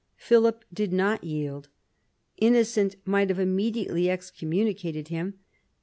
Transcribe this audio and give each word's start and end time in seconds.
Philip 0.17 0.65
did 0.73 0.91
not 0.91 1.23
yield. 1.23 1.69
Innocent 2.37 2.95
might 3.05 3.29
have 3.29 3.37
immediately 3.37 4.09
excommunicated 4.09 5.09
him. 5.09 5.35